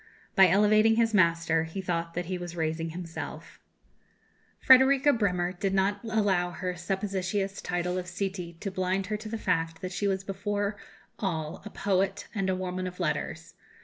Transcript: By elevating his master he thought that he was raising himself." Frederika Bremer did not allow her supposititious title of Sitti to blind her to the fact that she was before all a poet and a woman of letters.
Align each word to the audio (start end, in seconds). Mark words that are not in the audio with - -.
By 0.35 0.47
elevating 0.49 0.95
his 0.95 1.13
master 1.13 1.65
he 1.65 1.79
thought 1.79 2.15
that 2.15 2.25
he 2.25 2.35
was 2.39 2.55
raising 2.55 2.89
himself." 2.89 3.59
Frederika 4.59 5.13
Bremer 5.13 5.51
did 5.53 5.75
not 5.75 6.03
allow 6.03 6.49
her 6.49 6.75
supposititious 6.75 7.61
title 7.61 7.99
of 7.99 8.07
Sitti 8.07 8.53
to 8.61 8.71
blind 8.71 9.05
her 9.13 9.17
to 9.17 9.29
the 9.29 9.37
fact 9.37 9.81
that 9.81 9.91
she 9.91 10.07
was 10.07 10.23
before 10.23 10.75
all 11.19 11.61
a 11.65 11.69
poet 11.69 12.27
and 12.33 12.49
a 12.49 12.55
woman 12.55 12.87
of 12.87 12.99
letters. 12.99 13.53